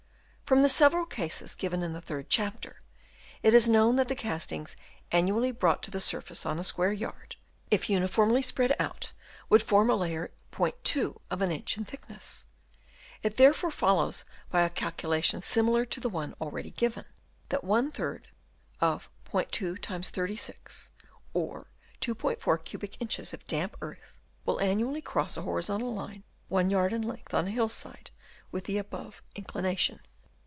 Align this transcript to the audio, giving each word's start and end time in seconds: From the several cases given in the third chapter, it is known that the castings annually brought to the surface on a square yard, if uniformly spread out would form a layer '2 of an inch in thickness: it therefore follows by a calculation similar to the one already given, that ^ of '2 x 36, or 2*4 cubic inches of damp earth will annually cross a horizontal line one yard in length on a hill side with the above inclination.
From 0.51 0.63
the 0.63 0.67
several 0.67 1.05
cases 1.05 1.55
given 1.55 1.81
in 1.81 1.93
the 1.93 2.01
third 2.01 2.27
chapter, 2.29 2.81
it 3.41 3.53
is 3.53 3.69
known 3.69 3.95
that 3.95 4.09
the 4.09 4.15
castings 4.15 4.75
annually 5.09 5.53
brought 5.53 5.81
to 5.83 5.91
the 5.91 6.01
surface 6.01 6.45
on 6.45 6.59
a 6.59 6.63
square 6.65 6.91
yard, 6.91 7.37
if 7.69 7.89
uniformly 7.89 8.41
spread 8.41 8.75
out 8.77 9.13
would 9.47 9.61
form 9.63 9.89
a 9.89 9.95
layer 9.95 10.31
'2 10.83 11.21
of 11.31 11.41
an 11.41 11.53
inch 11.53 11.77
in 11.77 11.85
thickness: 11.85 12.43
it 13.23 13.37
therefore 13.37 13.71
follows 13.71 14.25
by 14.49 14.63
a 14.63 14.69
calculation 14.69 15.41
similar 15.41 15.85
to 15.85 16.01
the 16.01 16.09
one 16.09 16.35
already 16.41 16.71
given, 16.71 17.05
that 17.47 17.61
^ 17.61 18.21
of 18.81 19.07
'2 19.51 19.77
x 19.89 20.09
36, 20.09 20.89
or 21.33 21.67
2*4 22.01 22.65
cubic 22.65 23.01
inches 23.01 23.33
of 23.33 23.47
damp 23.47 23.77
earth 23.81 24.17
will 24.45 24.59
annually 24.59 25.01
cross 25.01 25.37
a 25.37 25.43
horizontal 25.43 25.93
line 25.93 26.25
one 26.49 26.69
yard 26.69 26.91
in 26.91 27.03
length 27.03 27.33
on 27.33 27.47
a 27.47 27.51
hill 27.51 27.69
side 27.69 28.11
with 28.51 28.65
the 28.65 28.77
above 28.77 29.23
inclination. 29.33 30.01